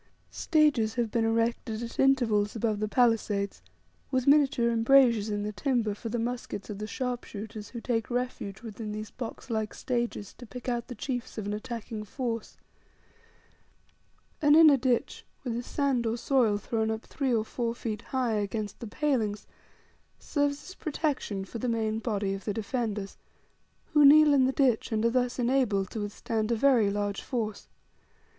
[0.31, 3.61] Stages have been erected at intervals above the palisades
[4.09, 8.63] with miniature embrasures in the timber, for the muskets of the sharpshooters, who take refuge
[8.63, 12.57] within these box like stages to pick out the chiefs of an attacking force.
[14.41, 18.33] An inner ditch, with the sand or soil thrown up three or four feet high
[18.33, 19.45] against the palings,
[20.17, 23.17] serves as protection for the main body of the defenders,
[23.93, 27.67] who kneel in the ditch, and are thus enabled to withstand a very large force.